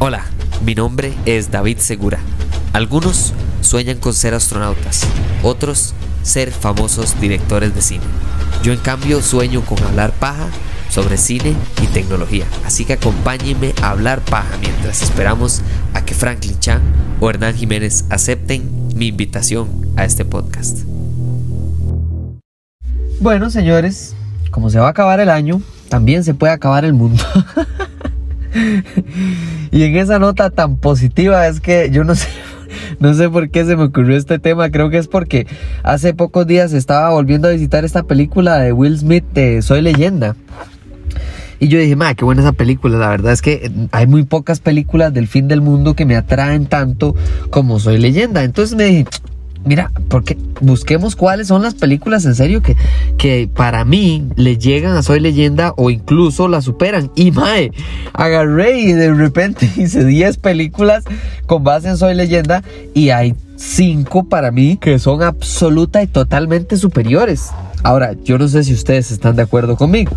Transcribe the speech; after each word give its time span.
Hola, 0.00 0.26
mi 0.64 0.76
nombre 0.76 1.12
es 1.26 1.50
David 1.50 1.78
Segura. 1.78 2.20
Algunos 2.72 3.34
sueñan 3.62 3.98
con 3.98 4.14
ser 4.14 4.32
astronautas, 4.32 5.04
otros 5.42 5.92
ser 6.22 6.52
famosos 6.52 7.20
directores 7.20 7.74
de 7.74 7.82
cine. 7.82 8.04
Yo 8.62 8.72
en 8.72 8.78
cambio 8.78 9.20
sueño 9.20 9.62
con 9.62 9.82
hablar 9.82 10.12
paja 10.12 10.50
sobre 10.88 11.16
cine 11.16 11.56
y 11.82 11.86
tecnología. 11.88 12.44
Así 12.64 12.84
que 12.84 12.92
acompáñenme 12.92 13.74
a 13.82 13.90
hablar 13.90 14.20
paja 14.20 14.56
mientras 14.60 15.02
esperamos 15.02 15.62
a 15.94 16.04
que 16.04 16.14
Franklin 16.14 16.60
Chan 16.60 16.80
o 17.18 17.28
Hernán 17.28 17.56
Jiménez 17.56 18.04
acepten 18.08 18.70
mi 18.94 19.08
invitación 19.08 19.68
a 19.96 20.04
este 20.04 20.24
podcast. 20.24 20.78
Bueno, 23.18 23.50
señores, 23.50 24.14
como 24.52 24.70
se 24.70 24.78
va 24.78 24.86
a 24.86 24.90
acabar 24.90 25.18
el 25.18 25.28
año, 25.28 25.60
también 25.88 26.22
se 26.22 26.34
puede 26.34 26.52
acabar 26.52 26.84
el 26.84 26.92
mundo. 26.92 27.24
y 29.70 29.82
en 29.84 29.96
esa 29.96 30.18
nota 30.18 30.50
tan 30.50 30.76
positiva 30.76 31.46
es 31.46 31.60
que 31.60 31.90
yo 31.90 32.04
no 32.04 32.14
sé, 32.16 32.28
no 33.00 33.14
sé 33.14 33.28
por 33.28 33.50
qué 33.50 33.64
se 33.64 33.76
me 33.76 33.84
ocurrió 33.84 34.16
este 34.16 34.38
tema. 34.38 34.70
Creo 34.70 34.90
que 34.90 34.98
es 34.98 35.08
porque 35.08 35.46
hace 35.82 36.14
pocos 36.14 36.46
días 36.46 36.72
estaba 36.72 37.10
volviendo 37.10 37.48
a 37.48 37.52
visitar 37.52 37.84
esta 37.84 38.02
película 38.02 38.58
de 38.58 38.72
Will 38.72 38.98
Smith 38.98 39.24
de 39.34 39.62
Soy 39.62 39.82
Leyenda. 39.82 40.36
Y 41.60 41.68
yo 41.68 41.78
dije, 41.80 41.96
madre, 41.96 42.14
qué 42.14 42.24
buena 42.24 42.42
esa 42.42 42.52
película. 42.52 42.98
La 42.98 43.08
verdad 43.08 43.32
es 43.32 43.42
que 43.42 43.70
hay 43.90 44.06
muy 44.06 44.24
pocas 44.24 44.60
películas 44.60 45.12
del 45.12 45.26
fin 45.26 45.48
del 45.48 45.60
mundo 45.60 45.94
que 45.94 46.04
me 46.04 46.16
atraen 46.16 46.66
tanto 46.66 47.16
como 47.50 47.80
Soy 47.80 47.98
Leyenda. 47.98 48.44
Entonces 48.44 48.76
me 48.76 48.84
dije, 48.84 49.06
mira, 49.68 49.92
porque 50.08 50.36
busquemos 50.60 51.14
cuáles 51.14 51.48
son 51.48 51.62
las 51.62 51.74
películas 51.74 52.24
en 52.24 52.34
serio 52.34 52.62
que, 52.62 52.76
que 53.18 53.48
para 53.54 53.84
mí 53.84 54.26
le 54.34 54.56
llegan 54.56 54.96
a 54.96 55.02
Soy 55.02 55.20
Leyenda 55.20 55.74
o 55.76 55.90
incluso 55.90 56.48
la 56.48 56.62
superan. 56.62 57.10
Y 57.14 57.30
mae, 57.30 57.70
agarré 58.14 58.80
y 58.80 58.92
de 58.92 59.12
repente 59.12 59.70
hice 59.76 60.04
10 60.04 60.38
películas 60.38 61.04
con 61.46 61.62
base 61.62 61.88
en 61.88 61.98
Soy 61.98 62.14
Leyenda 62.14 62.64
y 62.94 63.10
hay 63.10 63.34
5 63.56 64.28
para 64.28 64.50
mí 64.50 64.78
que 64.80 64.98
son 64.98 65.22
absoluta 65.22 66.02
y 66.02 66.06
totalmente 66.06 66.76
superiores. 66.76 67.50
Ahora, 67.82 68.14
yo 68.24 68.38
no 68.38 68.48
sé 68.48 68.64
si 68.64 68.72
ustedes 68.72 69.10
están 69.12 69.36
de 69.36 69.42
acuerdo 69.42 69.76
conmigo. 69.76 70.12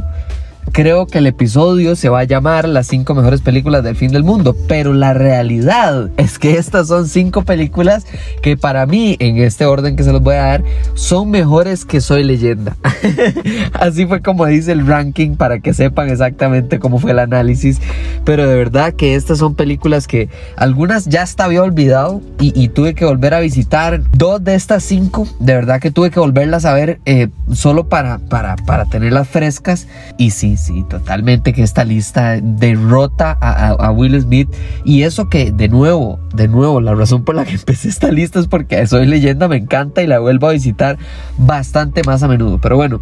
Creo 0.72 1.06
que 1.06 1.18
el 1.18 1.28
episodio 1.28 1.98
se 1.98 2.08
va 2.08 2.20
a 2.20 2.24
llamar 2.24 2.68
las 2.68 2.88
cinco 2.88 3.14
mejores 3.14 3.42
películas 3.42 3.84
del 3.84 3.98
fin 3.98 4.12
del 4.12 4.24
mundo, 4.24 4.56
pero 4.70 4.94
la 4.94 5.14
realidad 5.14 6.10
es 6.16 6.40
que 6.40 6.58
estas 6.58 6.88
son 6.88 7.10
cinco 7.10 7.42
películas 7.42 8.06
que 8.42 8.56
para 8.56 8.86
mí, 8.86 9.18
en 9.20 9.38
este 9.38 9.66
orden 9.66 9.98
que 9.98 10.04
se 10.04 10.14
los 10.14 10.22
voy 10.22 10.36
a 10.36 10.44
dar, 10.44 10.64
son 10.94 11.30
mejores 11.30 11.84
que 11.84 12.00
Soy 12.00 12.24
leyenda. 12.24 12.78
Así 13.74 14.06
fue 14.06 14.22
como 14.22 14.46
dice 14.46 14.72
el 14.72 14.88
ranking 14.88 15.36
para 15.36 15.60
que 15.60 15.74
sepan 15.74 16.10
exactamente 16.10 16.80
cómo 16.80 17.00
fue 17.00 17.12
el 17.12 17.20
análisis, 17.20 17.82
pero 18.24 18.48
de 18.48 18.56
verdad 18.56 18.94
que 18.94 19.16
estas 19.16 19.40
son 19.40 19.56
películas 19.56 20.08
que 20.08 20.30
algunas 20.56 21.06
ya 21.06 21.24
hasta 21.24 21.44
había 21.44 21.64
olvidado 21.64 22.22
y, 22.40 22.70
tuve 22.70 22.94
que 22.94 23.06
volver 23.06 23.34
a 23.34 23.40
visitar. 23.40 24.02
Dos 24.14 24.44
de 24.44 24.56
estas 24.56 24.84
cinco, 24.84 25.28
de 25.40 25.54
verdad 25.54 25.82
que 25.82 25.92
tuve 25.92 26.12
que 26.12 26.20
volverlas 26.20 26.64
a 26.64 26.74
ver 26.74 27.02
eh, 27.06 27.28
solo 27.52 27.90
para, 27.90 28.20
para, 28.20 28.56
para 28.56 28.86
tenerlas 28.86 29.28
frescas 29.28 29.88
y 30.18 30.32
sí 30.32 30.51
sí, 30.58 30.84
totalmente 30.90 31.54
que 31.54 31.64
esta 31.64 31.84
lista 31.84 32.40
derrota 32.42 33.38
a, 33.40 33.92
Will 33.92 34.20
Smith. 34.22 34.50
Y 34.84 35.04
eso 35.04 35.30
que, 35.30 35.52
de 35.52 35.68
nuevo, 35.70 36.20
de 36.34 36.48
nuevo, 36.48 36.82
la 36.82 36.96
razón 36.96 37.24
por 37.24 37.36
la 37.36 37.46
que 37.46 37.52
empecé 37.56 37.90
esta 37.90 38.12
lista 38.12 38.40
es 38.40 38.48
porque 38.48 38.86
Soy 38.88 39.06
Leyenda 39.06 39.48
me 39.48 39.58
encanta 39.58 40.02
y 40.02 40.08
la 40.08 40.20
vuelvo 40.20 40.48
a 40.48 40.52
visitar 40.52 40.98
bastante 41.38 42.04
más 42.04 42.24
a 42.24 42.28
menudo. 42.28 42.60
Pero 42.62 42.76
bueno, 42.76 43.02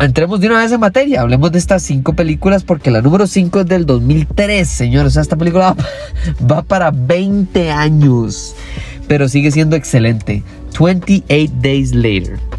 entremos 0.00 0.40
de 0.40 0.48
una 0.48 0.58
vez 0.58 0.72
en 0.72 0.80
materia. 0.80 1.22
Hablemos 1.22 1.52
de 1.52 1.58
estas 1.58 1.82
cinco 1.82 2.14
películas 2.14 2.64
porque 2.64 2.90
la 2.90 3.02
número 3.02 3.26
5 3.26 3.60
es 3.60 3.66
del 3.66 3.86
2003, 3.86 4.68
señores. 4.68 5.16
Esta 5.16 5.36
película 5.36 5.74
va, 6.42 6.56
va 6.56 6.62
para 6.62 6.90
20 6.90 7.70
años, 7.70 8.54
pero 9.08 9.28
sigue 9.28 9.50
siendo 9.50 9.76
excelente. 9.76 10.42
28 10.78 11.52
Days 11.60 11.94
Later. 11.94 12.53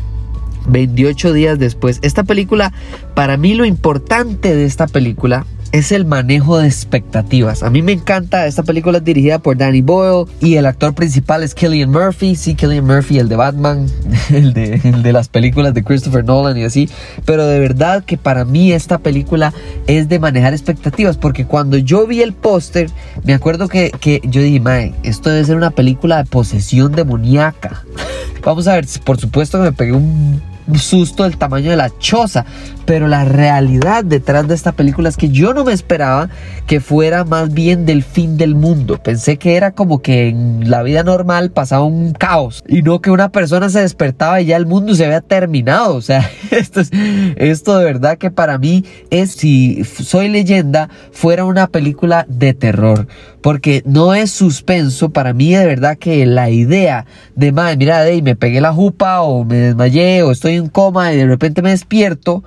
28 0.68 1.34
días 1.34 1.60
después. 1.60 2.00
Esta 2.02 2.24
película, 2.24 2.74
para 3.14 3.38
mí 3.38 3.56
lo 3.56 3.66
importante 3.66 4.56
de 4.56 4.66
esta 4.66 4.88
película 4.88 5.46
es 5.72 5.92
el 5.92 6.06
manejo 6.06 6.58
de 6.58 6.68
expectativas. 6.68 7.62
A 7.62 7.70
mí 7.70 7.82
me 7.82 7.92
encanta, 7.92 8.48
esta 8.48 8.64
película 8.64 9.00
es 9.00 9.04
dirigida 9.04 9.40
por 9.40 9.58
Danny 9.58 9.82
Boyle 9.82 10.26
y 10.40 10.56
el 10.56 10.68
actor 10.68 10.94
principal 10.94 11.44
es 11.44 11.54
Killian 11.54 11.92
Murphy. 11.92 12.36
Sí, 12.36 12.56
Killian 12.56 12.86
Murphy, 12.86 13.20
el 13.20 13.28
de 13.28 13.36
Batman, 13.36 13.88
el 14.30 14.54
de, 14.54 15.12
las 15.12 15.28
películas 15.28 15.74
de 15.74 15.84
Christopher 15.84 16.24
Nolan 16.24 16.58
y 16.58 16.64
así. 16.64 16.90
Pero 17.26 17.46
de 17.46 17.60
verdad 17.60 18.06
que 18.06 18.18
para 18.18 18.46
mí 18.46 18.72
esta 18.72 19.00
película 19.00 19.54
es 19.86 20.08
de 20.08 20.18
manejar 20.18 20.54
expectativas 20.54 21.18
porque 21.18 21.46
cuando 21.46 21.78
yo 21.78 22.08
vi 22.08 22.22
el 22.22 22.32
póster, 22.32 22.90
me 23.26 23.34
acuerdo 23.34 23.68
que, 23.68 23.92
que 24.00 24.22
yo 24.24 24.42
dije, 24.42 24.62
mae, 24.62 24.94
esto 25.04 25.30
debe 25.30 25.44
ser 25.44 25.58
una 25.58 25.72
película 25.72 26.24
de 26.24 26.30
posesión 26.30 26.94
demoníaca. 26.94 27.84
Vamos 28.46 28.68
a 28.70 28.76
ver, 28.76 28.86
por 29.04 29.20
supuesto 29.20 29.58
que 29.58 29.64
me 29.66 29.74
pegué 29.74 29.92
un 29.92 30.42
susto 30.76 31.24
del 31.24 31.38
tamaño 31.38 31.70
de 31.70 31.78
la 31.78 31.92
choza. 31.98 32.46
Pero 32.86 33.08
la 33.08 33.26
realidad 33.26 34.04
detrás 34.04 34.48
de 34.48 34.56
esta 34.56 34.72
película 34.72 35.10
es 35.10 35.18
que 35.18 35.30
yo 35.30 35.54
no 35.54 35.64
me 35.64 35.74
esperaba 35.74 36.30
que 36.68 36.80
fuera 36.80 37.24
más 37.24 37.54
bien 37.54 37.86
del 37.86 38.04
fin 38.04 38.38
del 38.38 38.56
mundo. 38.56 39.02
Pensé 39.02 39.38
que 39.38 39.56
era 39.56 39.72
como 39.72 40.02
que 40.02 40.30
en 40.30 40.70
la 40.70 40.84
vida 40.84 41.04
normal 41.04 41.52
pasaba 41.52 41.84
un 41.84 42.14
caos 42.14 42.64
y 42.68 42.82
no 42.84 43.02
que 43.02 43.12
una 43.12 43.30
persona 43.30 43.70
se 43.70 43.82
despertaba 43.82 44.42
y 44.42 44.46
ya 44.46 44.58
el 44.58 44.66
mundo 44.68 44.94
se 44.94 45.06
había 45.06 45.22
terminado. 45.22 45.96
O 45.96 46.02
sea, 46.02 46.30
esto, 46.52 46.82
es, 46.82 46.92
esto 47.38 47.78
de 47.78 47.86
verdad 47.86 48.18
que 48.18 48.32
para 48.32 48.58
mí 48.58 48.86
es 49.10 49.32
si 49.32 49.84
soy 49.84 50.30
leyenda 50.30 50.90
fuera 51.12 51.46
una 51.46 51.68
película 51.68 52.26
de 52.30 52.54
terror. 52.54 53.08
Porque 53.46 53.84
no 53.86 54.16
es 54.16 54.32
suspenso. 54.32 55.12
Para 55.12 55.32
mí 55.32 55.54
de 55.54 55.68
verdad 55.68 56.00
que 56.00 56.26
la 56.26 56.50
idea 56.50 57.06
de, 57.36 57.52
madre, 57.52 57.78
mira, 57.78 58.02
de, 58.02 58.20
me 58.24 58.36
pegué 58.36 58.60
la 58.60 58.74
jupa 58.74 59.22
o 59.22 59.46
me 59.46 59.58
desmayé 59.58 60.24
o 60.24 60.32
estoy 60.32 60.56
en 60.56 60.68
coma 60.68 61.14
y 61.14 61.18
de 61.18 61.28
repente 61.28 61.62
me 61.62 61.70
despierto 61.70 62.44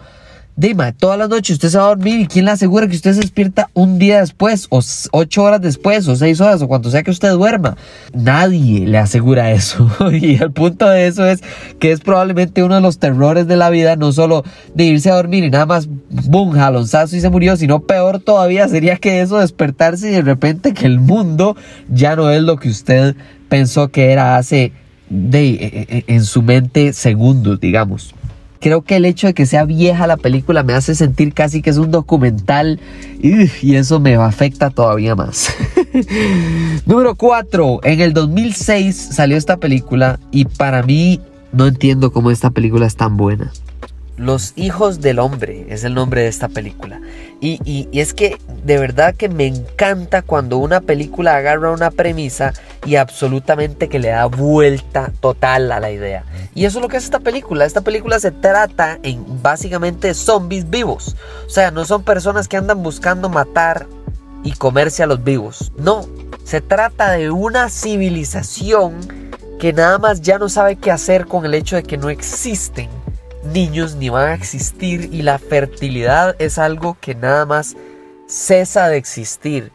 Dima, 0.59 0.91
todas 0.91 1.17
las 1.17 1.29
noches 1.29 1.55
usted 1.55 1.69
se 1.69 1.79
va 1.79 1.85
a 1.85 1.89
dormir 1.91 2.19
y 2.19 2.27
quién 2.27 2.45
le 2.45 2.51
asegura 2.51 2.89
que 2.89 2.97
usted 2.97 3.13
se 3.13 3.21
despierta 3.21 3.71
un 3.75 4.01
día 4.01 4.19
después 4.19 4.67
o 4.71 4.81
ocho 5.13 5.45
horas 5.45 5.61
después 5.61 6.09
o 6.09 6.17
seis 6.17 6.41
horas 6.41 6.61
o 6.61 6.67
cuanto 6.67 6.91
sea 6.91 7.05
que 7.05 7.13
usted 7.13 7.31
duerma. 7.31 7.77
Nadie 8.13 8.85
le 8.85 8.99
asegura 8.99 9.53
eso. 9.53 9.89
y 10.13 10.35
el 10.43 10.51
punto 10.51 10.89
de 10.89 11.07
eso 11.07 11.25
es 11.25 11.45
que 11.79 11.93
es 11.93 12.01
probablemente 12.01 12.65
uno 12.65 12.75
de 12.75 12.81
los 12.81 12.99
terrores 12.99 13.47
de 13.47 13.55
la 13.55 13.71
vida, 13.71 13.95
no 13.95 14.11
solo 14.11 14.43
de 14.75 14.83
irse 14.83 15.13
a 15.13 15.15
dormir 15.15 15.45
y 15.45 15.51
nada 15.51 15.65
más, 15.65 15.89
boom, 16.11 16.51
jalonzazo 16.51 17.15
y 17.15 17.21
se 17.21 17.31
murió, 17.31 17.57
sino 17.57 17.79
peor 17.79 18.19
todavía 18.19 18.67
sería 18.67 18.97
que 18.97 19.21
eso 19.21 19.39
despertarse 19.39 20.09
y 20.09 20.15
de 20.15 20.23
repente 20.23 20.75
que 20.75 20.87
el 20.87 20.99
mundo 20.99 21.57
ya 21.89 22.17
no 22.17 22.31
es 22.31 22.43
lo 22.43 22.57
que 22.57 22.69
usted 22.69 23.15
pensó 23.49 23.93
que 23.93 24.11
era 24.11 24.37
hace 24.37 24.73
de, 25.09 25.51
e, 25.51 25.87
e, 25.89 26.05
en 26.09 26.25
su 26.25 26.43
mente 26.43 26.95
segundos, 26.95 27.61
digamos. 27.61 28.13
Creo 28.61 28.83
que 28.83 28.97
el 28.97 29.05
hecho 29.05 29.27
de 29.29 29.35
que 29.35 29.47
sea 29.47 29.65
vieja 29.65 30.07
la 30.07 30.17
película 30.17 30.63
me 30.63 30.73
hace 30.73 30.95
sentir 30.95 31.33
casi 31.33 31.63
que 31.63 31.71
es 31.71 31.77
un 31.77 31.91
documental 31.91 32.81
y 33.23 33.75
eso 33.75 34.01
me 34.01 34.15
afecta 34.17 34.71
todavía 34.71 35.15
más. 35.15 35.55
Número 36.87 37.15
4. 37.15 37.81
En 37.85 38.01
el 38.01 38.13
2006 38.13 38.97
salió 39.13 39.37
esta 39.37 39.59
película 39.59 40.19
y 40.31 40.45
para 40.45 40.83
mí 40.83 41.21
no 41.53 41.67
entiendo 41.67 42.13
cómo 42.13 42.31
esta 42.31 42.51
película 42.51 42.87
es 42.87 42.97
tan 42.97 43.17
buena. 43.17 43.53
Los 44.19 44.53
hijos 44.57 45.01
del 45.01 45.21
hombre 45.21 45.67
es 45.69 45.85
el 45.85 45.95
nombre 45.95 46.23
de 46.23 46.29
esta 46.29 46.49
película. 46.49 47.01
Y, 47.41 47.89
es 47.93 48.15
que 48.15 48.37
de 48.65 48.77
verdad 48.77 49.15
que 49.15 49.29
me 49.29 49.47
encanta 49.47 50.23
cuando 50.23 50.59
una 50.59 50.81
película 50.81 51.37
agarra 51.37 51.71
una 51.71 51.93
premisa 51.93 52.53
y 52.85 52.97
absolutamente 52.97 53.89
que 53.89 54.01
le 54.01 54.09
da 54.09 54.27
vuelta 54.27 55.13
total 55.21 55.71
a 55.71 55.79
la 55.79 55.93
idea. 55.93 56.25
Y 56.53 56.65
eso 56.65 56.79
es 56.79 56.83
lo 56.83 56.89
que 56.89 56.97
es 56.97 57.05
esta 57.05 57.21
película. 57.21 57.65
Esta 57.65 57.83
película 57.83 58.19
se 58.19 58.33
trata 58.33 58.99
en 59.05 59.25
básicamente 59.41 60.13
zombies 60.15 60.69
vivos. 60.69 61.15
O 61.47 61.51
sea, 61.51 61.71
no 61.71 61.85
son 61.85 62.03
personas 62.03 62.49
que 62.49 62.57
andan 62.57 62.83
buscando 62.83 63.29
matar 63.29 63.87
y 64.43 64.51
comerse 64.51 65.05
a 65.05 65.07
los 65.07 65.23
vivos. 65.23 65.71
No, 65.79 66.09
se 66.43 66.61
trata 66.61 67.13
de 67.13 67.31
una 67.31 67.69
civilización 67.69 68.97
que 69.61 69.73
nada 69.73 69.99
más 69.99 70.23
ya 70.23 70.39
no 70.39 70.49
sabe 70.49 70.75
qué 70.75 70.91
hacer 70.91 71.27
con 71.27 71.45
el 71.45 71.55
hecho 71.55 71.77
de 71.77 71.85
que 71.85 71.97
no 71.97 72.11
existen 72.11 72.89
niños 73.49 73.97
ni 73.97 74.09
van 74.09 74.29
a 74.29 74.35
existir 74.35 75.09
y 75.13 75.23
la 75.23 75.39
fertilidad 75.39 76.37
es 76.39 76.59
algo 76.59 76.97
que 77.01 77.15
nada 77.15 77.47
más 77.47 77.77
cesa 78.27 78.89
de 78.89 78.97
existir. 78.97 79.73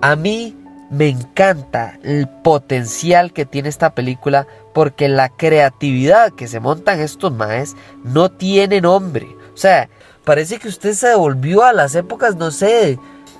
a 0.00 0.16
mí 0.16 0.56
me 0.90 1.08
encanta 1.08 1.98
el 2.02 2.28
potencial 2.28 3.32
que 3.32 3.46
tiene 3.46 3.70
esta 3.70 3.94
película 3.94 4.46
porque 4.74 5.08
la 5.08 5.30
creatividad 5.30 6.32
que 6.32 6.48
se 6.48 6.60
montan 6.60 7.00
estos 7.00 7.32
maes 7.32 7.76
no 8.04 8.30
tiene 8.30 8.80
nombre. 8.80 9.26
O 9.54 9.56
sea, 9.56 9.88
parece 10.24 10.58
que 10.58 10.68
usted 10.68 10.92
se 10.92 11.08
devolvió 11.08 11.64
a 11.64 11.72
las 11.72 11.94
épocas, 11.94 12.36
no 12.36 12.50
sé, 12.50 12.98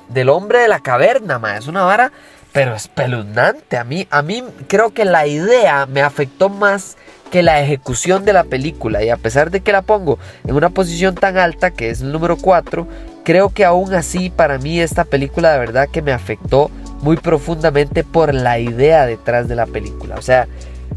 del 0.09 0.29
hombre 0.29 0.61
de 0.61 0.69
la 0.69 0.81
caverna, 0.81 1.39
mae. 1.39 1.59
Es 1.59 1.67
una 1.67 1.83
vara, 1.83 2.13
pero 2.53 2.75
espeluznante. 2.75 3.77
A 3.77 3.85
mí, 3.85 4.07
a 4.11 4.23
mí 4.23 4.45
creo 4.69 4.91
que 4.93 5.05
la 5.05 5.27
idea 5.27 5.87
me 5.87 6.03
afectó 6.03 6.49
más 6.49 6.97
que 7.31 7.43
la 7.43 7.63
ejecución 7.63 8.25
de 8.25 8.35
la 8.35 8.45
película 8.45 9.03
y 9.03 9.09
a 9.09 9.17
pesar 9.17 9.51
de 9.51 9.61
que 9.61 9.73
la 9.73 9.83
pongo 9.83 10.19
en 10.47 10.55
una 10.55 10.69
posición 10.69 11.15
tan 11.15 11.39
alta 11.39 11.71
que 11.71 11.89
es 11.89 12.03
el 12.03 12.13
número 12.13 12.37
4 12.37 12.87
creo 13.25 13.49
que 13.49 13.65
aún 13.65 13.95
así 13.95 14.29
para 14.29 14.59
mí 14.59 14.79
esta 14.81 15.05
película 15.05 15.53
de 15.53 15.59
verdad 15.59 15.89
que 15.91 16.03
me 16.03 16.13
afectó 16.13 16.71
muy 17.01 17.17
profundamente 17.17 18.05
por 18.05 18.35
la 18.35 18.59
idea 18.59 19.07
detrás 19.07 19.49
de 19.49 19.57
la 19.57 19.67
película. 19.67 20.17
O 20.17 20.23
sea, 20.23 20.47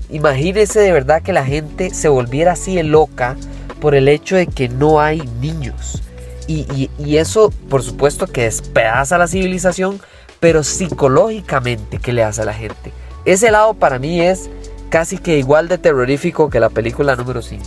imagínese 0.09 0.79
de 0.79 0.91
verdad 0.91 1.21
que 1.21 1.33
la 1.33 1.45
gente 1.45 1.89
se 1.91 2.09
volviera 2.09 2.53
así 2.53 2.75
de 2.75 2.83
loca 2.83 3.35
por 3.79 3.95
el 3.95 4.07
hecho 4.07 4.35
de 4.35 4.47
que 4.47 4.69
no 4.69 4.99
hay 4.99 5.21
niños. 5.39 6.03
Y, 6.47 6.91
y 6.99 7.17
eso, 7.17 7.51
por 7.69 7.81
supuesto, 7.81 8.27
que 8.27 8.43
despedaza 8.43 9.17
la 9.17 9.27
civilización, 9.27 9.99
pero 10.45 10.63
psicológicamente, 10.63 11.97
¿qué 11.97 12.13
le 12.13 12.23
hace 12.23 12.43
a 12.43 12.45
la 12.45 12.53
gente? 12.53 12.91
Ese 13.25 13.49
lado 13.49 13.73
para 13.73 13.97
mí 13.97 14.21
es 14.21 14.47
casi 14.89 15.17
que 15.17 15.39
igual 15.39 15.67
de 15.67 15.79
terrorífico 15.79 16.51
que 16.51 16.59
la 16.59 16.69
película 16.69 17.15
número 17.15 17.41
5. 17.41 17.65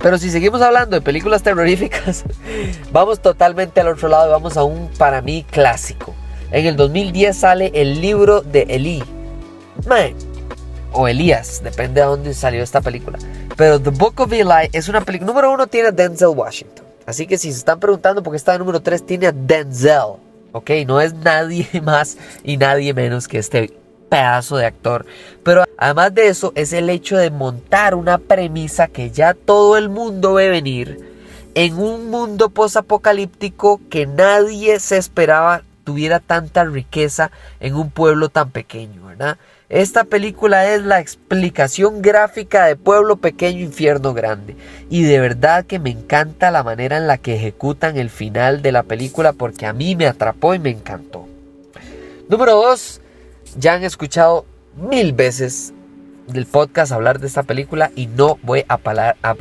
Pero 0.00 0.16
si 0.16 0.30
seguimos 0.30 0.62
hablando 0.62 0.96
de 0.96 1.02
películas 1.02 1.42
terroríficas, 1.42 2.24
vamos 2.92 3.20
totalmente 3.20 3.82
al 3.82 3.88
otro 3.88 4.08
lado 4.08 4.26
y 4.26 4.32
vamos 4.32 4.56
a 4.56 4.64
un 4.64 4.88
para 4.96 5.20
mí 5.20 5.44
clásico. 5.50 6.14
En 6.50 6.64
el 6.64 6.76
2010 6.76 7.36
sale 7.36 7.70
el 7.74 8.00
libro 8.00 8.40
de 8.40 8.62
Eli. 8.70 9.04
o 10.92 11.08
Elías, 11.08 11.60
depende 11.62 12.00
de 12.00 12.06
dónde 12.06 12.32
salió 12.32 12.62
esta 12.62 12.80
película. 12.80 13.18
Pero 13.54 13.78
The 13.78 13.90
Book 13.90 14.18
of 14.22 14.32
Eli 14.32 14.70
es 14.72 14.88
una 14.88 15.02
película. 15.02 15.26
Número 15.30 15.52
uno 15.52 15.66
tiene 15.66 15.88
a 15.88 15.92
Denzel 15.92 16.28
Washington. 16.28 16.86
Así 17.04 17.26
que 17.26 17.36
si 17.36 17.52
se 17.52 17.58
están 17.58 17.78
preguntando 17.78 18.22
por 18.22 18.32
qué 18.32 18.38
está 18.38 18.54
en 18.54 18.60
número 18.60 18.80
3, 18.80 19.04
tiene 19.04 19.26
a 19.26 19.32
Denzel. 19.32 20.24
Ok, 20.56 20.70
no 20.86 21.02
es 21.02 21.12
nadie 21.12 21.68
más 21.82 22.16
y 22.42 22.56
nadie 22.56 22.94
menos 22.94 23.28
que 23.28 23.36
este 23.36 23.78
pedazo 24.08 24.56
de 24.56 24.64
actor. 24.64 25.04
Pero 25.42 25.64
además 25.76 26.14
de 26.14 26.28
eso 26.28 26.52
es 26.54 26.72
el 26.72 26.88
hecho 26.88 27.18
de 27.18 27.30
montar 27.30 27.94
una 27.94 28.16
premisa 28.16 28.88
que 28.88 29.10
ya 29.10 29.34
todo 29.34 29.76
el 29.76 29.90
mundo 29.90 30.32
ve 30.32 30.48
venir 30.48 31.14
en 31.54 31.78
un 31.78 32.08
mundo 32.08 32.48
posapocalíptico 32.48 33.82
que 33.90 34.06
nadie 34.06 34.80
se 34.80 34.96
esperaba 34.96 35.62
tuviera 35.84 36.20
tanta 36.20 36.64
riqueza 36.64 37.30
en 37.60 37.74
un 37.74 37.90
pueblo 37.90 38.30
tan 38.30 38.50
pequeño, 38.50 39.08
¿verdad? 39.08 39.36
Esta 39.68 40.04
película 40.04 40.72
es 40.72 40.82
la 40.82 41.00
explicación 41.00 42.00
gráfica 42.00 42.66
de 42.66 42.76
Pueblo 42.76 43.16
Pequeño, 43.16 43.64
Infierno 43.64 44.14
Grande. 44.14 44.54
Y 44.90 45.02
de 45.02 45.18
verdad 45.18 45.66
que 45.66 45.80
me 45.80 45.90
encanta 45.90 46.52
la 46.52 46.62
manera 46.62 46.98
en 46.98 47.08
la 47.08 47.18
que 47.18 47.34
ejecutan 47.34 47.96
el 47.96 48.08
final 48.08 48.62
de 48.62 48.70
la 48.70 48.84
película 48.84 49.32
porque 49.32 49.66
a 49.66 49.72
mí 49.72 49.96
me 49.96 50.06
atrapó 50.06 50.54
y 50.54 50.60
me 50.60 50.70
encantó. 50.70 51.26
Número 52.28 52.54
2. 52.54 53.00
Ya 53.58 53.74
han 53.74 53.82
escuchado 53.82 54.46
mil 54.76 55.12
veces 55.12 55.72
del 56.28 56.46
podcast 56.46 56.92
hablar 56.92 57.18
de 57.18 57.26
esta 57.26 57.42
película 57.42 57.90
y 57.96 58.06
no 58.06 58.38
voy 58.42 58.64
a 58.68 58.76
parar, 58.76 59.16
a, 59.22 59.34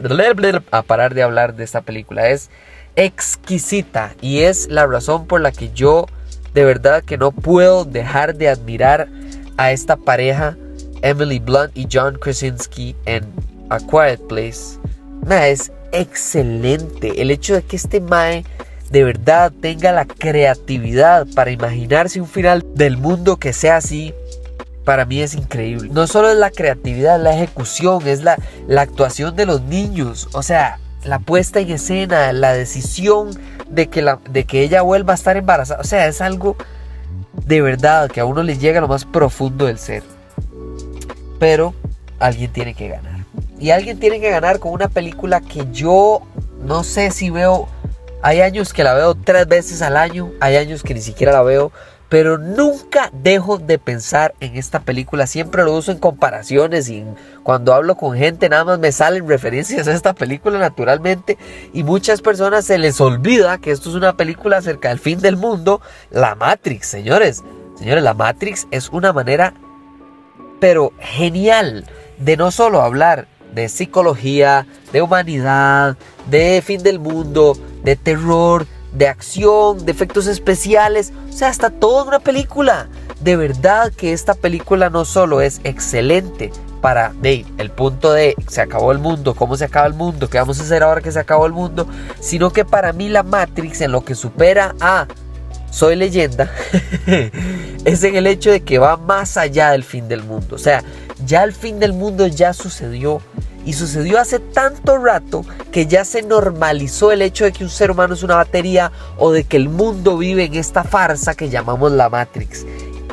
a 0.72 0.82
parar 0.82 1.14
de 1.14 1.22
hablar 1.22 1.56
de 1.56 1.66
esta 1.66 1.82
película. 1.82 2.30
Es 2.30 2.50
exquisita 2.96 4.16
y 4.22 4.40
es 4.40 4.70
la 4.70 4.88
razón 4.88 5.28
por 5.28 5.42
la 5.42 5.52
que 5.52 5.70
yo 5.72 6.08
de 6.56 6.66
verdad 6.66 7.04
que 7.04 7.18
no 7.18 7.32
puedo 7.32 7.86
dejar 7.86 8.36
de 8.36 8.50
admirar 8.50 9.08
a 9.58 9.72
esta 9.72 9.98
pareja, 9.98 10.58
Emily 11.02 11.40
Blunt 11.40 11.76
y 11.76 11.88
John 11.92 12.18
Krasinski, 12.20 12.96
en 13.06 13.26
A 13.70 13.80
Quiet 13.80 14.22
Place, 14.28 14.80
es 15.30 15.72
excelente. 15.92 17.22
El 17.22 17.32
hecho 17.32 17.56
de 17.56 17.64
que 17.64 17.76
este 17.76 18.00
Mae 18.00 18.46
de 18.92 19.04
verdad 19.04 19.52
tenga 19.62 19.92
la 19.92 20.06
creatividad 20.06 21.26
para 21.36 21.52
imaginarse 21.52 22.22
un 22.22 22.28
final 22.28 22.66
del 22.76 22.98
mundo 22.98 23.38
que 23.38 23.54
sea 23.54 23.78
así, 23.78 24.14
para 24.84 25.06
mí 25.06 25.22
es 25.22 25.34
increíble. 25.34 25.90
No 25.92 26.06
solo 26.06 26.30
es 26.30 26.38
la 26.38 26.52
creatividad, 26.52 27.20
la 27.20 27.34
ejecución, 27.34 28.08
es 28.08 28.22
la, 28.22 28.38
la 28.68 28.82
actuación 28.82 29.36
de 29.36 29.48
los 29.48 29.62
niños. 29.64 30.30
O 30.34 30.44
sea, 30.44 30.80
la 31.04 31.20
puesta 31.20 31.60
en 31.60 31.72
escena, 31.72 32.32
la 32.34 32.54
decisión 32.54 33.32
de 33.68 33.88
que, 33.88 34.04
la, 34.04 34.20
de 34.30 34.46
que 34.46 34.62
ella 34.62 34.84
vuelva 34.84 35.14
a 35.14 35.16
estar 35.16 35.38
embarazada. 35.38 35.82
O 35.82 35.84
sea, 35.84 36.08
es 36.08 36.22
algo 36.22 36.56
de 37.46 37.62
verdad 37.62 38.10
que 38.10 38.20
a 38.20 38.26
uno 38.26 38.44
le 38.44 38.58
llega 38.58 38.82
lo 38.82 38.88
más 38.88 39.06
profundo 39.06 39.66
del 39.66 39.80
ser. 39.80 40.04
Pero 41.40 41.74
alguien 42.20 42.52
tiene 42.52 42.74
que 42.74 42.88
ganar. 42.88 43.26
Y 43.60 43.72
alguien 43.72 44.00
tiene 44.00 44.20
que 44.20 44.30
ganar 44.30 44.60
con 44.60 44.72
una 44.72 44.88
película 44.90 45.42
que 45.42 45.68
yo 45.72 46.22
no 46.64 46.84
sé 46.84 47.12
si 47.12 47.30
veo. 47.30 47.68
Hay 48.22 48.42
años 48.42 48.74
que 48.74 48.84
la 48.84 48.94
veo 48.94 49.16
tres 49.16 49.48
veces 49.48 49.82
al 49.82 49.98
año, 49.98 50.32
hay 50.40 50.56
años 50.56 50.82
que 50.82 50.94
ni 50.94 51.02
siquiera 51.02 51.32
la 51.32 51.44
veo, 51.44 51.72
pero 52.10 52.38
nunca 52.38 53.10
dejo 53.14 53.58
de 53.58 53.80
pensar 53.80 54.34
en 54.40 54.56
esta 54.56 54.80
película. 54.82 55.28
Siempre 55.28 55.64
lo 55.64 55.74
uso 55.74 55.92
en 55.92 55.98
comparaciones 55.98 56.90
y 56.90 57.04
cuando 57.44 57.74
hablo 57.74 57.96
con 57.96 58.16
gente 58.18 58.50
nada 58.50 58.66
más 58.66 58.80
me 58.80 58.92
salen 58.92 59.28
referencias 59.28 59.88
a 59.88 59.94
esta 59.94 60.14
película 60.14 60.60
naturalmente 60.60 61.38
y 61.74 61.84
muchas 61.84 62.22
personas 62.22 62.66
se 62.66 62.78
les 62.78 63.02
olvida 63.02 63.58
que 63.58 63.72
esto 63.72 63.90
es 63.90 63.96
una 63.96 64.16
película 64.16 64.58
acerca 64.58 64.90
del 64.90 65.00
fin 65.00 65.20
del 65.20 65.38
mundo, 65.38 65.82
la 66.12 66.36
Matrix, 66.36 66.88
señores. 66.88 67.44
Señores, 67.78 68.04
la 68.04 68.14
Matrix 68.14 68.68
es 68.72 68.90
una 68.90 69.12
manera 69.12 69.54
pero 70.60 70.94
genial 71.00 71.86
de 72.18 72.38
no 72.38 72.52
solo 72.52 72.82
hablar 72.82 73.28
de 73.54 73.70
psicología, 73.70 74.68
de 74.92 75.02
humanidad, 75.02 75.98
de 76.30 76.62
fin 76.66 76.84
del 76.84 77.00
mundo, 77.00 77.58
de 77.84 77.96
terror, 77.96 78.68
de 78.96 79.08
acción, 79.08 79.86
de 79.86 79.92
efectos 79.92 80.28
especiales, 80.28 81.12
o 81.30 81.34
sea, 81.34 81.50
hasta 81.50 81.70
toda 81.70 82.04
una 82.04 82.20
película. 82.20 82.88
De 83.20 83.36
verdad 83.36 83.92
que 83.92 84.14
esta 84.14 84.34
película 84.34 84.90
no 84.90 85.06
solo 85.06 85.42
es 85.42 85.62
excelente 85.64 86.52
para 86.82 87.14
de, 87.22 87.46
el 87.58 87.72
punto 87.72 88.14
de 88.14 88.36
se 88.48 88.62
acabó 88.62 88.92
el 88.92 89.00
mundo, 89.00 89.34
cómo 89.34 89.58
se 89.58 89.66
acaba 89.66 89.88
el 89.88 89.94
mundo, 89.94 90.30
qué 90.30 90.38
vamos 90.38 90.60
a 90.60 90.64
hacer 90.64 90.84
ahora 90.84 91.02
que 91.02 91.12
se 91.12 91.20
acabó 91.20 91.46
el 91.46 91.54
mundo, 91.54 91.88
sino 92.20 92.52
que 92.52 92.64
para 92.64 92.94
mí 92.94 93.10
la 93.10 93.24
Matrix 93.24 93.82
en 93.82 93.92
lo 93.92 94.06
que 94.06 94.16
supera 94.16 94.76
a 94.80 95.08
Soy 95.72 95.96
leyenda 95.96 96.50
es 97.86 98.04
en 98.04 98.16
el 98.16 98.28
hecho 98.28 98.52
de 98.52 98.62
que 98.62 98.78
va 98.78 98.96
más 98.96 99.36
allá 99.36 99.72
del 99.72 99.84
fin 99.84 100.08
del 100.08 100.24
mundo. 100.24 100.56
O 100.56 100.60
sea, 100.60 100.84
ya 101.26 101.44
el 101.44 101.54
fin 101.54 101.80
del 101.80 101.92
mundo 101.92 102.28
ya 102.28 102.54
sucedió 102.54 103.22
y 103.66 103.74
sucedió 103.74 104.20
hace 104.20 104.40
tanto 104.40 104.98
rato 104.98 105.44
que 105.72 105.88
ya 105.88 106.06
se 106.06 106.22
normalizó 106.22 107.12
el 107.12 107.22
hecho 107.22 107.46
de 107.46 107.52
que 107.52 107.64
un 107.64 107.70
ser 107.70 107.92
humano 107.92 108.14
es 108.14 108.24
una 108.24 108.36
batería 108.36 108.92
o 109.18 109.32
de 109.32 109.44
que 109.44 109.58
el 109.58 109.70
mundo 109.70 110.18
vive 110.18 110.46
en 110.46 110.54
esta 110.54 110.84
farsa 110.84 111.36
que 111.36 111.50
llamamos 111.50 111.92
la 111.92 112.10
Matrix 112.10 112.66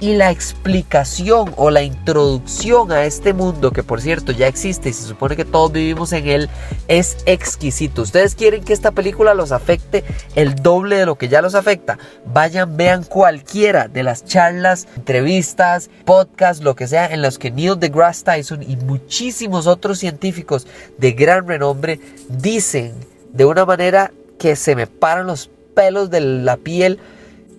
y 0.02 0.16
la 0.16 0.32
explicación 0.32 1.54
o 1.56 1.70
la 1.70 1.84
introducción 1.84 2.90
a 2.90 3.04
este 3.04 3.32
mundo, 3.32 3.70
que 3.70 3.84
por 3.84 4.00
cierto 4.00 4.32
ya 4.32 4.48
existe 4.48 4.88
y 4.88 4.92
se 4.92 5.04
supone 5.04 5.36
que 5.36 5.44
todos 5.44 5.70
vivimos 5.70 6.12
en 6.12 6.26
él, 6.26 6.50
es 6.88 7.18
exquisito. 7.24 8.02
Ustedes 8.02 8.34
quieren 8.34 8.64
que 8.64 8.72
esta 8.72 8.90
película 8.90 9.32
los 9.32 9.52
afecte 9.52 10.02
el 10.34 10.56
doble 10.56 10.96
de 10.96 11.06
lo 11.06 11.14
que 11.14 11.28
ya 11.28 11.40
los 11.40 11.54
afecta. 11.54 12.00
Vayan, 12.26 12.76
vean 12.76 13.04
cualquiera 13.04 13.86
de 13.86 14.02
las 14.02 14.24
charlas, 14.24 14.88
entrevistas, 14.96 15.88
podcasts, 16.04 16.64
lo 16.64 16.74
que 16.74 16.88
sea, 16.88 17.06
en 17.06 17.22
los 17.22 17.38
que 17.38 17.52
Neil 17.52 17.78
deGrasse 17.78 18.24
Tyson 18.24 18.64
y 18.64 18.74
muchísimos 18.74 19.68
otros 19.68 20.00
científicos 20.00 20.66
de 20.98 21.12
gran 21.12 21.46
renombre 21.46 22.00
dicen 22.28 22.92
de 23.32 23.44
una 23.44 23.64
manera 23.64 24.10
que 24.36 24.56
se 24.56 24.74
me 24.74 24.88
paran 24.88 25.28
los 25.28 25.48
pelos 25.76 26.10
de 26.10 26.22
la 26.22 26.56
piel. 26.56 26.98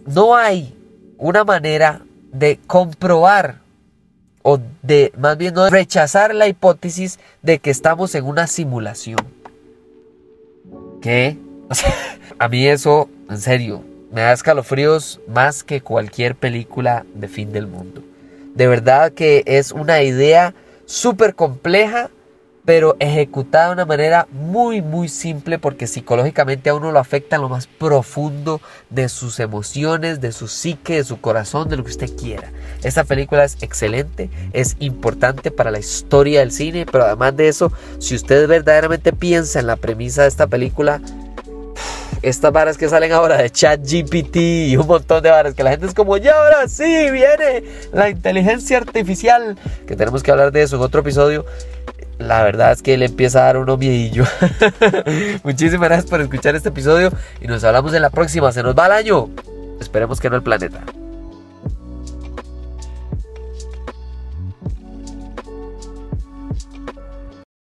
No 0.05 0.35
hay 0.35 0.75
una 1.17 1.45
manera 1.45 2.01
de 2.33 2.59
comprobar 2.67 3.61
o 4.41 4.59
de 4.81 5.13
más 5.17 5.37
bien 5.37 5.53
no 5.53 5.69
rechazar 5.69 6.35
la 6.35 6.47
hipótesis 6.47 7.19
de 7.41 7.59
que 7.59 7.69
estamos 7.69 8.13
en 8.15 8.25
una 8.25 8.47
simulación. 8.47 9.19
¿Qué? 11.01 11.37
a 12.39 12.49
mí 12.49 12.67
eso, 12.67 13.09
en 13.29 13.39
serio, 13.39 13.83
me 14.11 14.21
da 14.21 14.33
escalofríos 14.33 15.21
más 15.27 15.63
que 15.63 15.81
cualquier 15.81 16.35
película 16.35 17.05
de 17.13 17.27
fin 17.27 17.51
del 17.51 17.67
mundo. 17.67 18.03
De 18.53 18.67
verdad 18.67 19.13
que 19.13 19.43
es 19.45 19.71
una 19.71 20.03
idea 20.03 20.53
súper 20.85 21.35
compleja 21.35 22.09
pero 22.65 22.95
ejecutada 22.99 23.67
de 23.67 23.73
una 23.73 23.85
manera 23.85 24.27
muy 24.31 24.81
muy 24.81 25.09
simple 25.09 25.59
porque 25.59 25.87
psicológicamente 25.87 26.69
a 26.69 26.75
uno 26.75 26.91
lo 26.91 26.99
afecta 26.99 27.35
en 27.35 27.41
lo 27.41 27.49
más 27.49 27.67
profundo 27.67 28.61
de 28.89 29.09
sus 29.09 29.39
emociones, 29.39 30.21
de 30.21 30.31
su 30.31 30.47
psique, 30.47 30.95
de 30.95 31.03
su 31.03 31.19
corazón, 31.19 31.67
de 31.69 31.77
lo 31.77 31.83
que 31.83 31.91
usted 31.91 32.15
quiera. 32.15 32.51
Esta 32.83 33.03
película 33.03 33.43
es 33.43 33.57
excelente, 33.61 34.29
es 34.53 34.75
importante 34.79 35.51
para 35.51 35.71
la 35.71 35.79
historia 35.79 36.39
del 36.39 36.51
cine, 36.51 36.85
pero 36.89 37.03
además 37.05 37.35
de 37.35 37.49
eso, 37.49 37.71
si 37.99 38.15
usted 38.15 38.47
verdaderamente 38.47 39.11
piensa 39.11 39.59
en 39.59 39.67
la 39.67 39.75
premisa 39.75 40.23
de 40.23 40.29
esta 40.29 40.47
película, 40.47 41.01
estas 42.21 42.53
varas 42.53 42.77
que 42.77 42.87
salen 42.87 43.11
ahora 43.11 43.37
de 43.37 43.49
chat 43.49 43.81
GPT 43.81 44.37
y 44.37 44.77
un 44.77 44.87
montón 44.87 45.21
de 45.21 45.29
varas 45.29 45.53
que 45.53 45.63
la 45.63 45.71
gente 45.71 45.87
es 45.87 45.93
como, 45.93 46.15
ya 46.15 46.37
ahora 46.37 46.69
sí, 46.69 47.11
viene 47.11 47.63
la 47.91 48.09
inteligencia 48.09 48.77
artificial, 48.77 49.57
que 49.85 49.97
tenemos 49.97 50.23
que 50.23 50.31
hablar 50.31 50.53
de 50.53 50.61
eso 50.61 50.77
en 50.77 50.83
otro 50.83 51.01
episodio 51.01 51.45
la 52.27 52.43
verdad 52.43 52.71
es 52.71 52.81
que 52.81 52.97
le 52.97 53.05
empieza 53.05 53.39
a 53.39 53.45
dar 53.45 53.57
uno 53.57 53.77
miedillo. 53.77 54.25
Muchísimas 55.43 55.89
gracias 55.89 56.09
por 56.09 56.21
escuchar 56.21 56.55
este 56.55 56.69
episodio 56.69 57.11
y 57.41 57.47
nos 57.47 57.63
hablamos 57.63 57.93
en 57.93 58.01
la 58.01 58.09
próxima. 58.09 58.51
Se 58.51 58.63
nos 58.63 58.75
va 58.75 58.87
el 58.87 58.91
año. 58.93 59.29
Esperemos 59.79 60.19
que 60.19 60.29
no 60.29 60.35
el 60.35 60.43
planeta. 60.43 60.83